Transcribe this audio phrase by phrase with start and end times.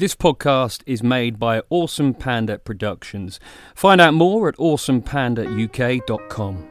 [0.00, 3.38] This podcast is made by Awesome Panda Productions.
[3.74, 6.68] Find out more at awesomepandauk.com.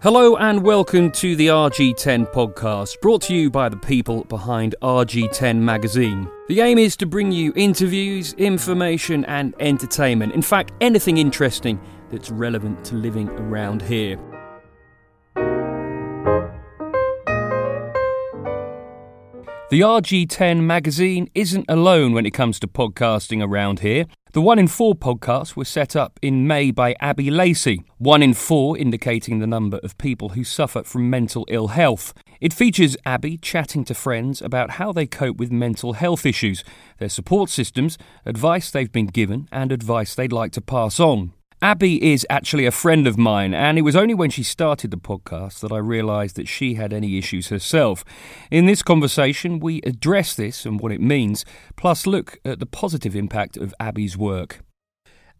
[0.00, 5.56] Hello and welcome to the RG10 podcast, brought to you by the people behind RG10
[5.56, 6.30] magazine.
[6.46, 10.32] The aim is to bring you interviews, information, and entertainment.
[10.32, 14.16] In fact, anything interesting that's relevant to living around here.
[19.70, 24.06] The RG10 magazine isn't alone when it comes to podcasting around here.
[24.32, 28.34] The 1 in 4 podcast was set up in May by Abby Lacey, 1 in
[28.34, 32.12] 4 indicating the number of people who suffer from mental ill health.
[32.40, 36.64] It features Abby chatting to friends about how they cope with mental health issues,
[36.98, 41.32] their support systems, advice they've been given, and advice they'd like to pass on.
[41.62, 44.96] Abby is actually a friend of mine, and it was only when she started the
[44.96, 48.02] podcast that I realised that she had any issues herself.
[48.50, 51.44] In this conversation, we address this and what it means,
[51.76, 54.60] plus look at the positive impact of Abby's work.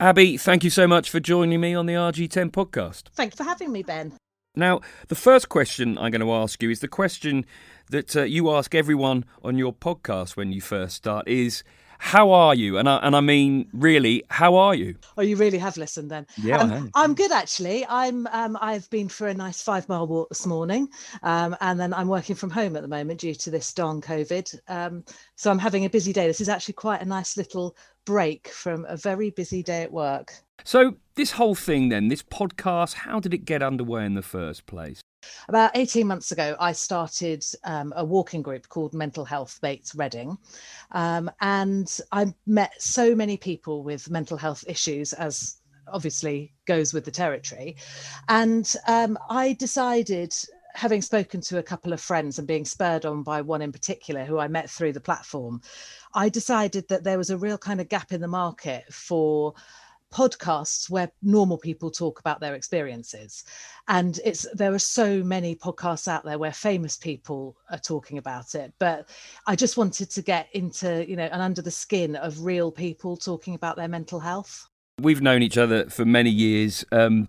[0.00, 3.10] Abby, thank you so much for joining me on the RG10 podcast.
[3.12, 4.14] Thanks for having me, Ben.
[4.54, 7.44] Now, the first question I'm going to ask you is the question
[7.90, 11.62] that uh, you ask everyone on your podcast when you first start is
[11.98, 12.78] how are you?
[12.78, 14.96] And I, and I mean, really, how are you?
[15.16, 16.26] Oh, you really have listened then.
[16.36, 17.86] Yeah, um, I'm good actually.
[17.88, 20.88] I'm um, I've been for a nice five mile walk this morning,
[21.22, 24.58] um, and then I'm working from home at the moment due to this darn COVID.
[24.68, 25.04] Um,
[25.36, 26.26] so I'm having a busy day.
[26.26, 30.32] This is actually quite a nice little break from a very busy day at work.
[30.64, 34.66] So this whole thing, then, this podcast, how did it get underway in the first
[34.66, 35.00] place?
[35.48, 40.38] About 18 months ago, I started um, a walking group called Mental Health Mates Reading.
[40.92, 45.58] Um, and I met so many people with mental health issues, as
[45.88, 47.76] obviously goes with the territory.
[48.28, 50.34] And um, I decided
[50.74, 54.24] having spoken to a couple of friends and being spurred on by one in particular
[54.24, 55.62] who I met through the platform,
[56.12, 59.54] I decided that there was a real kind of gap in the market for
[60.12, 63.44] podcasts where normal people talk about their experiences
[63.88, 68.54] and it's there are so many podcasts out there where famous people are talking about
[68.54, 69.08] it but
[69.46, 73.16] i just wanted to get into you know and under the skin of real people
[73.16, 74.68] talking about their mental health
[75.00, 77.28] we've known each other for many years um,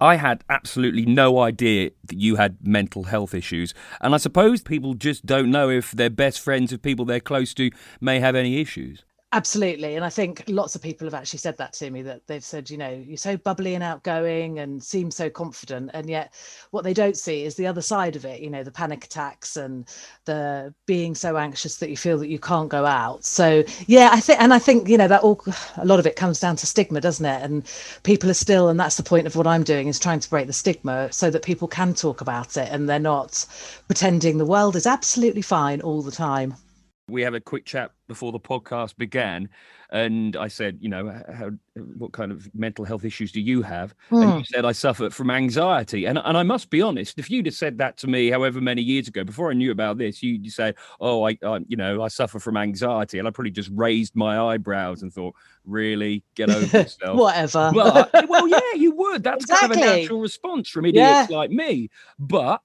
[0.00, 3.72] I had absolutely no idea that you had mental health issues.
[4.00, 7.54] And I suppose people just don't know if their best friends, if people they're close
[7.54, 9.04] to, may have any issues.
[9.34, 9.96] Absolutely.
[9.96, 12.68] And I think lots of people have actually said that to me that they've said,
[12.68, 15.90] you know, you're so bubbly and outgoing and seem so confident.
[15.94, 16.34] And yet
[16.70, 19.56] what they don't see is the other side of it, you know, the panic attacks
[19.56, 19.88] and
[20.26, 23.24] the being so anxious that you feel that you can't go out.
[23.24, 25.42] So, yeah, I think, and I think, you know, that all,
[25.78, 27.42] a lot of it comes down to stigma, doesn't it?
[27.42, 27.64] And
[28.02, 30.46] people are still, and that's the point of what I'm doing is trying to break
[30.46, 33.46] the stigma so that people can talk about it and they're not
[33.86, 36.54] pretending the world is absolutely fine all the time
[37.12, 39.48] we had a quick chat before the podcast began,
[39.90, 43.94] and I said, you know, how, what kind of mental health issues do you have?
[44.10, 44.22] Mm.
[44.22, 44.38] And hmm.
[44.38, 47.54] you said I suffer from anxiety, and and I must be honest, if you'd have
[47.54, 50.50] said that to me, however many years ago, before I knew about this, you you
[50.50, 54.16] say, oh, I, I you know, I suffer from anxiety, and I probably just raised
[54.16, 55.34] my eyebrows and thought,
[55.64, 57.70] really, get over yourself, whatever.
[57.74, 59.22] But, well, yeah, you would.
[59.22, 59.76] That's exactly.
[59.76, 61.36] kind of a natural response from idiots yeah.
[61.36, 62.62] like me, but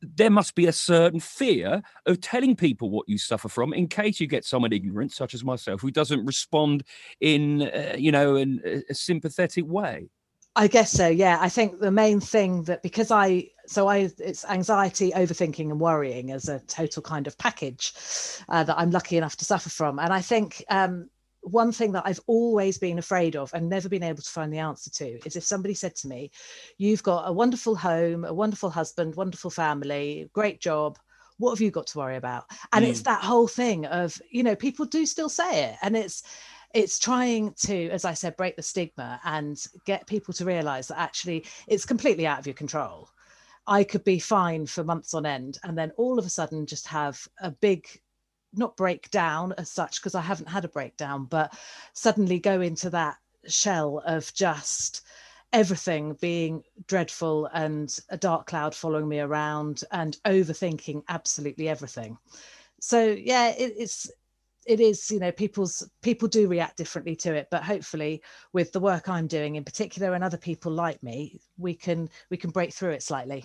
[0.00, 4.20] there must be a certain fear of telling people what you suffer from in case
[4.20, 6.84] you get someone ignorant such as myself who doesn't respond
[7.20, 10.08] in uh, you know in a sympathetic way.
[10.56, 11.38] I guess so yeah.
[11.40, 16.32] I think the main thing that because i so i it's anxiety overthinking and worrying
[16.32, 17.92] as a total kind of package
[18.48, 19.98] uh, that i'm lucky enough to suffer from.
[19.98, 21.10] And i think um
[21.42, 24.58] one thing that I've always been afraid of and never been able to find the
[24.58, 26.30] answer to is if somebody said to me,
[26.76, 30.98] You've got a wonderful home, a wonderful husband, wonderful family, great job.
[31.38, 32.44] What have you got to worry about?
[32.72, 32.88] And mm.
[32.88, 35.76] it's that whole thing of, you know, people do still say it.
[35.82, 36.24] And it's,
[36.74, 39.56] it's trying to, as I said, break the stigma and
[39.86, 43.08] get people to realize that actually it's completely out of your control.
[43.66, 46.86] I could be fine for months on end and then all of a sudden just
[46.88, 47.86] have a big
[48.54, 51.56] not break down as such because I haven't had a breakdown, but
[51.92, 53.16] suddenly go into that
[53.46, 55.02] shell of just
[55.52, 62.18] everything being dreadful and a dark cloud following me around and overthinking absolutely everything.
[62.80, 64.10] So yeah, it, it's
[64.68, 68.22] it is you know people's people do react differently to it but hopefully
[68.52, 72.36] with the work i'm doing in particular and other people like me we can we
[72.36, 73.44] can break through it slightly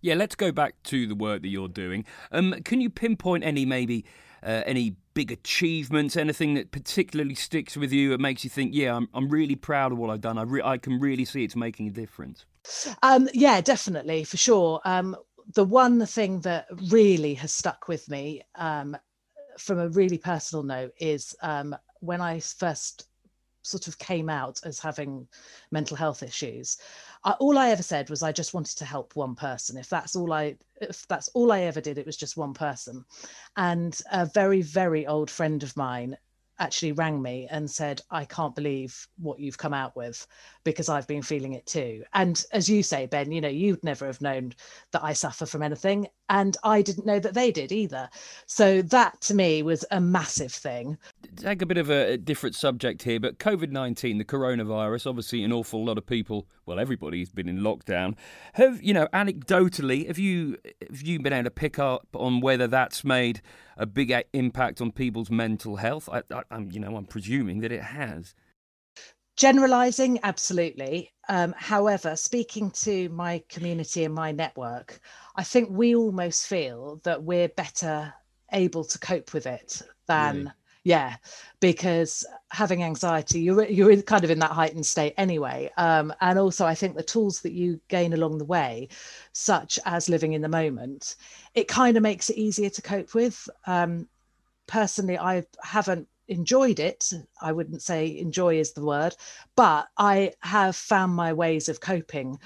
[0.00, 3.64] yeah let's go back to the work that you're doing um, can you pinpoint any
[3.64, 4.04] maybe
[4.44, 8.94] uh, any big achievements, anything that particularly sticks with you that makes you think, yeah,
[8.94, 10.38] I'm, I'm really proud of what I've done.
[10.38, 12.44] I, re- I can really see it's making a difference.
[13.02, 14.80] Um, yeah, definitely, for sure.
[14.84, 15.16] Um,
[15.54, 18.96] the one thing that really has stuck with me um,
[19.58, 23.06] from a really personal note is um, when I first
[23.64, 25.26] sort of came out as having
[25.70, 26.78] mental health issues
[27.24, 30.14] I, all i ever said was i just wanted to help one person if that's
[30.16, 33.04] all i if that's all i ever did it was just one person
[33.56, 36.16] and a very very old friend of mine
[36.58, 40.26] actually rang me and said, I can't believe what you've come out with
[40.62, 42.04] because I've been feeling it too.
[42.12, 44.54] And as you say, Ben, you know, you'd never have known
[44.92, 46.06] that I suffer from anything.
[46.28, 48.08] And I didn't know that they did either.
[48.46, 50.96] So that to me was a massive thing.
[51.36, 55.52] Take a bit of a different subject here, but COVID 19, the coronavirus, obviously an
[55.52, 58.16] awful lot of people, well, everybody's been in lockdown.
[58.54, 60.56] Have, you know, anecdotally, have you,
[60.88, 63.42] have you been able to pick up on whether that's made
[63.76, 66.08] a big impact on people's mental health?
[66.10, 68.34] I, I, I'm, you know, I'm presuming that it has.
[69.36, 71.12] Generalizing, absolutely.
[71.28, 75.00] Um, however, speaking to my community and my network,
[75.34, 78.14] I think we almost feel that we're better
[78.52, 80.36] able to cope with it than.
[80.36, 80.50] Really?
[80.84, 81.16] yeah
[81.60, 86.64] because having anxiety you're you're kind of in that heightened state anyway um, and also
[86.64, 88.86] i think the tools that you gain along the way
[89.32, 91.16] such as living in the moment
[91.54, 94.06] it kind of makes it easier to cope with um,
[94.66, 97.10] personally i haven't enjoyed it.
[97.40, 99.14] I wouldn't say enjoy is the word
[99.56, 102.38] but i have found my ways of coping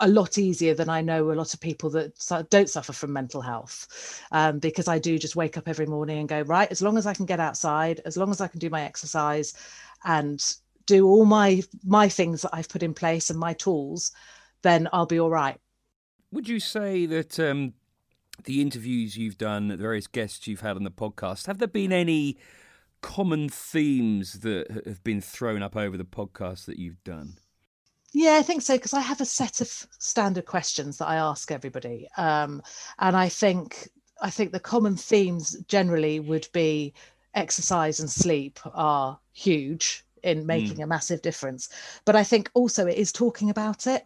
[0.00, 3.40] a lot easier than I know a lot of people that don't suffer from mental
[3.40, 6.98] health um, because I do just wake up every morning and go right as long
[6.98, 9.54] as I can get outside as long as I can do my exercise
[10.04, 10.44] and
[10.86, 14.12] do all my my things that I've put in place and my tools
[14.62, 15.58] then I'll be all right.
[16.32, 17.74] Would you say that um,
[18.44, 21.92] the interviews you've done the various guests you've had on the podcast have there been
[21.92, 22.36] any
[23.00, 27.38] common themes that have been thrown up over the podcast that you've done
[28.12, 29.68] yeah, I think so because I have a set of
[29.98, 32.62] standard questions that I ask everybody, um,
[32.98, 33.88] and I think
[34.22, 36.94] I think the common themes generally would be
[37.34, 40.84] exercise and sleep are huge in making mm.
[40.84, 41.68] a massive difference,
[42.06, 44.02] but I think also it is talking about it,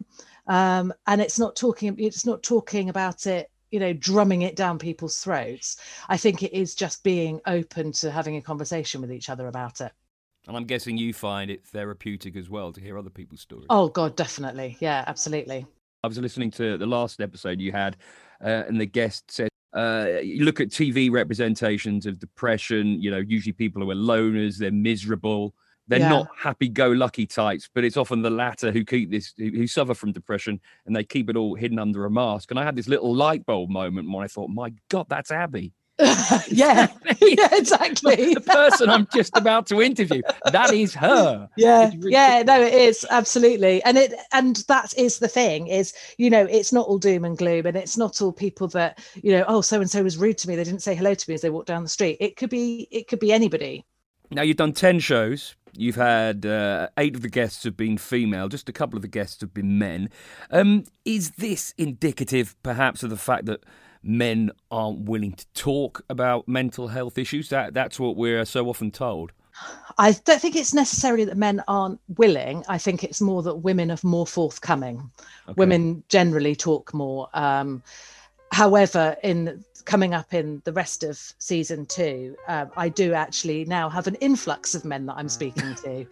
[0.47, 4.77] um, and it's not talking it's not talking about it you know drumming it down
[4.77, 5.77] people's throats.
[6.07, 9.81] I think it is just being open to having a conversation with each other about
[9.81, 9.91] it.
[10.47, 13.65] And I'm guessing you find it therapeutic as well to hear other people's stories.
[13.69, 14.77] Oh, God, definitely.
[14.79, 15.65] Yeah, absolutely.
[16.03, 17.97] I was listening to the last episode you had,
[18.43, 23.23] uh, and the guest said, uh, you look at TV representations of depression, you know,
[23.25, 25.55] usually people who are loners, they're miserable.
[25.87, 26.09] They're yeah.
[26.09, 30.13] not happy-go-lucky types, but it's often the latter who keep this, who, who suffer from
[30.13, 32.51] depression, and they keep it all hidden under a mask.
[32.51, 35.73] And I had this little light bulb moment when I thought, "My God, that's Abby."
[35.99, 36.87] yeah,
[37.21, 38.15] yeah, exactly.
[38.33, 40.23] the person I'm just about to interview.
[40.51, 41.47] That is her.
[41.55, 46.31] Yeah, yeah, no, it is absolutely, and it and that is the thing is you
[46.31, 49.45] know it's not all doom and gloom, and it's not all people that you know
[49.47, 51.41] oh so and so was rude to me, they didn't say hello to me as
[51.41, 52.17] they walked down the street.
[52.19, 53.85] It could be it could be anybody.
[54.31, 55.55] Now you've done ten shows.
[55.75, 58.47] You've had uh, eight of the guests have been female.
[58.47, 60.09] Just a couple of the guests have been men.
[60.51, 63.63] Um, is this indicative, perhaps, of the fact that
[64.03, 67.49] men aren't willing to talk about mental health issues.
[67.49, 69.31] That that's what we're so often told.
[69.97, 72.63] I don't think it's necessarily that men aren't willing.
[72.67, 75.11] I think it's more that women are more forthcoming.
[75.47, 75.53] Okay.
[75.55, 77.29] Women generally talk more.
[77.33, 77.83] Um,
[78.51, 83.89] however, in coming up in the rest of season two, um, I do actually now
[83.89, 86.05] have an influx of men that I'm speaking to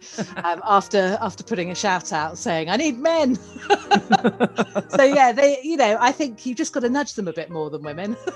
[0.44, 3.36] um, after after putting a shout out saying I need men.
[4.96, 7.50] so yeah, they you know I think you just got to nudge them a bit
[7.50, 8.16] more than women.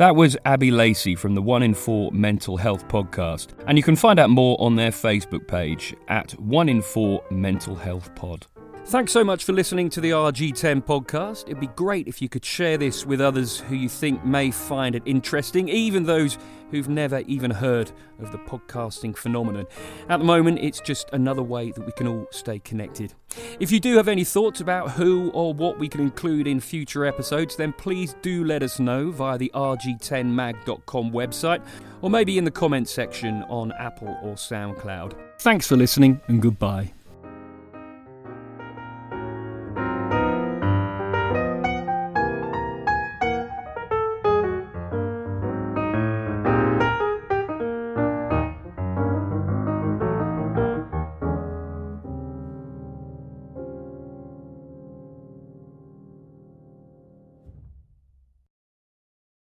[0.00, 3.48] That was Abby Lacey from the One in Four Mental Health podcast.
[3.66, 7.74] And you can find out more on their Facebook page at One in Four Mental
[7.74, 8.46] Health Pod.
[8.86, 11.44] Thanks so much for listening to the RG10 podcast.
[11.44, 14.96] It'd be great if you could share this with others who you think may find
[14.96, 16.38] it interesting, even those
[16.72, 19.66] who've never even heard of the podcasting phenomenon.
[20.08, 23.14] At the moment, it's just another way that we can all stay connected.
[23.60, 27.04] If you do have any thoughts about who or what we can include in future
[27.04, 31.64] episodes, then please do let us know via the rg10mag.com website
[32.02, 35.14] or maybe in the comments section on Apple or SoundCloud.
[35.38, 36.92] Thanks for listening and goodbye.